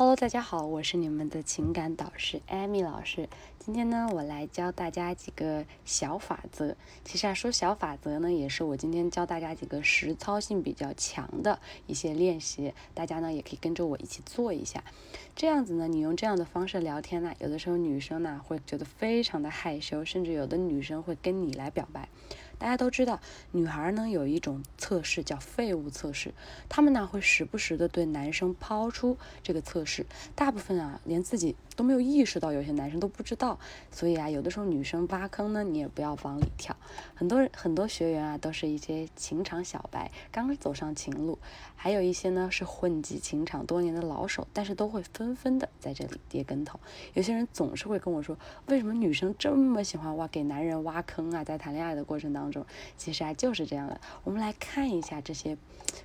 [0.00, 3.28] Hello，大家好，我是你们的情感导师艾米老师。
[3.58, 6.74] 今天呢，我来教大家几个小法则。
[7.04, 12.72] 其实啊，说小法则呢，也是我今天教大家几个实操性比较强的一些练习。
[12.94, 14.82] 大家呢，也可以跟着我一起做一下。
[15.36, 22.08] 这样子呢，你用这样的方式聊天呢，有的时候女生呢会觉得非常的害羞，甚至有的女生会跟你来表白。
[22.60, 23.18] 大家都知道，
[23.52, 26.34] 女孩呢有一种测试叫废物测试，
[26.68, 30.04] 她们呢会时不时的对男生抛出这个测试，
[30.34, 33.58] 大部分啊连自己都没有意识到，有些男生都不知道，
[33.90, 36.76] 所以啊有的时候女生挖坑呢，你也不要往里跳。
[37.14, 41.38] 很多很多学员啊都是一些情场小白，刚走上情路，
[41.76, 46.78] 还有一些呢是混迹情场多年的老手，但是都会纷纷的在这里跌跟头。
[47.14, 51.42] 有些人总是会跟我说，为什么女生这么喜欢挖给男人挖坑啊？
[51.42, 52.50] 在谈恋爱的过程当中。
[52.50, 52.66] 中，
[52.96, 54.00] 其实啊就是这样的。
[54.24, 55.56] 我们来看一下这些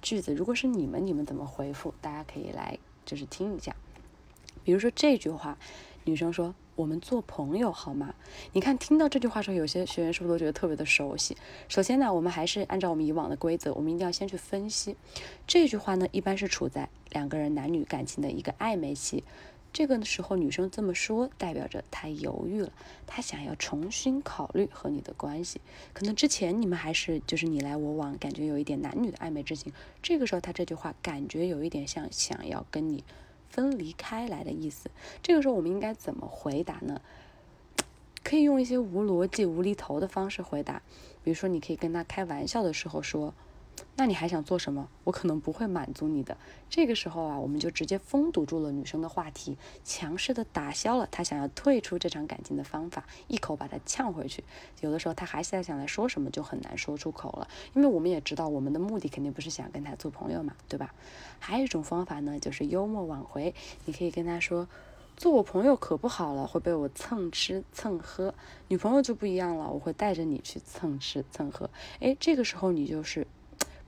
[0.00, 1.92] 句子，如果是你们，你们怎么回复？
[2.00, 3.74] 大家可以来就是听一下。
[4.68, 5.56] 比如说这句话，
[6.04, 8.14] 女生说：“我们做朋友好吗？”
[8.52, 11.34] 你看，听到这句话时候，有些学员是不是都觉得特别的熟悉？
[11.70, 14.94] 首先呢，我们还是按照我们以往的规则，我们一定要先去分析
[15.46, 19.24] 这句话呢，一般是处在两个人男女感情的一个暧昧期。
[19.72, 22.70] 这个时候，女生这么说，代表着她犹豫了，
[23.06, 25.62] 她想要重新考虑和你的关系。
[25.94, 29.72] 可能之前你们还是就是你来我往，感觉有一点男女的暧昧之情。
[30.02, 33.02] 这个时候，她这句话感觉有一点像想要跟你
[33.48, 34.90] 分离开来的意思。
[35.22, 37.00] 这个时候，我们应该怎么回答呢？
[38.22, 40.82] 可以用一些无逻辑、无厘头的方式回答，
[41.24, 43.34] 比如说，你可以跟他开玩笑的时候说。
[43.96, 44.88] 那你还想做什么？
[45.04, 46.36] 我可能不会满足你的。
[46.70, 54.44] 这个时候啊，我们就直接封堵住了女生的话题，强势的打消了她想要退出这场感情的方法，一口把她呛回去。
[54.80, 57.48] 有的时候她还是在想来说什么，就很难说出口了。
[57.74, 60.94] 因为我们也知道，我们的目的肯定不是想跟他做朋友嘛，对吧？
[61.38, 63.54] 还有一种方法呢，就是幽默挽回。
[63.84, 64.68] 你可以跟他说，
[65.16, 68.34] 做我朋友可不好了，会被我蹭吃蹭喝。
[68.68, 71.70] 女朋友就不一样了，我会带着你去蹭吃蹭喝。
[72.00, 73.26] 诶，这个时候你就是。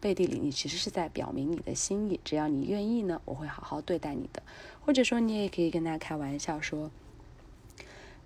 [0.00, 2.18] 背地里，你其实是在表明你的心意。
[2.24, 4.42] 只要你愿意呢，我会好好对待你的。
[4.80, 6.90] 或者说，你也可以跟他开玩笑说。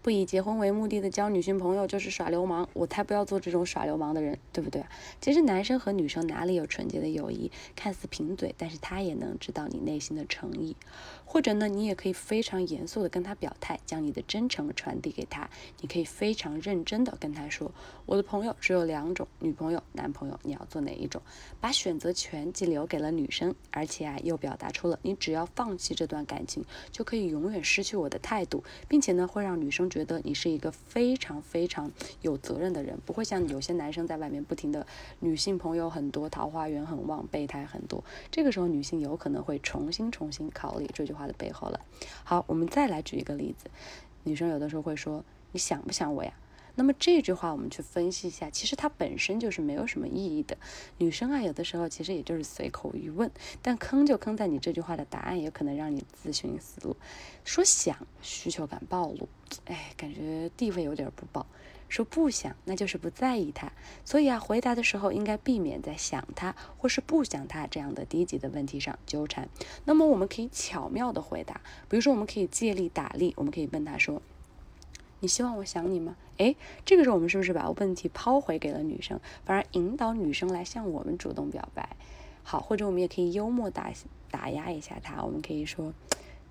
[0.05, 4.85] 不以结婚为目的的交女性朋友就是耍流氓，我才不要做这种耍流氓的人，对不对？
[5.19, 7.51] 其实男生和女生哪里有纯洁的友谊？
[7.75, 10.77] 看似贫嘴，但是他也能知道你内心的诚意。
[11.25, 15.49] 或者呢，你也可以非常严肃的跟他表态，将你的真诚传递给他。
[15.81, 17.73] 你可以非常认真的跟他说，
[18.05, 21.23] 我的朋友只有两种，女朋友、男朋友，你要做哪一种？
[21.63, 26.63] 把选择权既留给了女生，而且啊，又表达出了你只要放弃这段感情，
[26.93, 29.89] 就可以永远失去我的态度，并且呢，会让女生。
[29.95, 31.89] 觉得你是一个非常非常
[32.21, 34.85] 有责任的人，不会像有些男生在外面不停的
[35.21, 38.03] 女性朋友很多，桃花源很旺，备胎很多。
[38.29, 41.79] 这个时候女性有可能会重新重新考虑这句话的背后了。
[42.25, 43.71] 好，我们再来举一个例子，
[44.25, 46.33] 女生有的时候会说：“你想不想我呀？”
[46.77, 50.57] 那么这句话我们去分析一下，其实它本身就是没有什么意义的。
[50.99, 53.31] 女生啊，有的时候其实也就是随口一问，
[53.63, 56.97] 但坑就坑在你这句话的答案，也可能让你自寻死路。
[57.45, 59.29] 说想，需求感暴露，
[59.67, 61.47] 哎，感觉地位有点不保。
[61.89, 63.71] 说不想，那就是不在意他。
[64.05, 69.49] 所以啊，回答的时候应该避免在想他或是不想他这样的低级的问题上纠缠。
[69.85, 74.21] 那么我们可以巧妙的回答，比如说我们可以借力打力，我们可以问他说。
[75.25, 76.17] 你希望我想你吗？
[76.37, 76.55] 诶，
[76.85, 81.97] 这个时候我们是不是把问题抛回给了女生，反而引导女生来向我们主动表白？
[82.43, 83.91] 好，或者我们也可以幽默打
[84.31, 85.95] 打压一下她，我们可以说。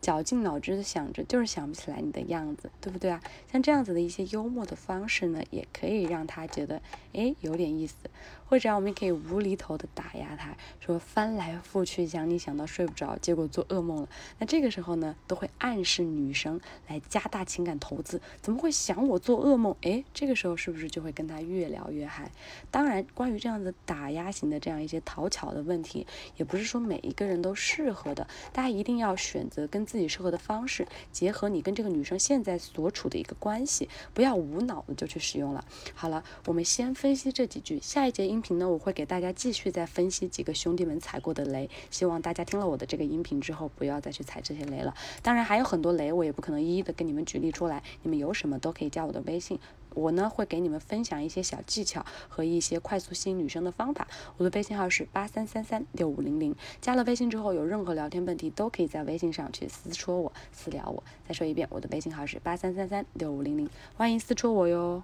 [0.02, 3.22] 绞尽脑汁的想着，就是想不起来你的样子，对不对啊？
[3.50, 6.82] 像这样子的一些幽默的方式呢，也可以让他觉得，
[7.14, 8.10] 诶，有点意思。
[8.54, 14.10] 或者我们可以无厘头的打压他，说翻来覆去想你想到睡不着，结果做噩梦了。
[14.38, 18.22] 那这个时候呢，都会暗示女生来加大情感投资。
[18.44, 19.76] 怎么会想我做噩梦？
[19.82, 22.32] 哎，这个时候是不是就会跟他越聊越嗨？
[22.70, 26.06] 当然，关于这样子打压型的这样一些讨巧的问题，
[26.38, 29.84] 也不是说每一个人都适合的，大家一定要选择跟。
[29.84, 35.66] 自己适合的方式，结合你跟这个女生现在所处的一个关系，不要无脑的就去使用了。
[35.96, 41.68] 好了，我们先分析这几句，下一节音频呢，我会给大家继续再分析几个兄弟们踩过的雷。
[41.90, 44.94] 希望大家听了我的这个音频之后，不要再去踩这些雷了。
[45.24, 49.58] 当然还有很多雷，我也不可能一一的跟你们举例出来，你们有什么都可以加我的微信。
[49.96, 54.08] 我呢会给你们分享一些小技巧和一些快速吸引女生的方法。
[54.38, 56.56] 我的微信号是八三三三六五零零。
[56.82, 61.04] 加了微信之后，有任何聊天问题都可以在微信上去私戳我、私聊我。
[61.28, 65.04] 再说一遍，我的微信号是八三三三六五零零，欢迎私戳我哟。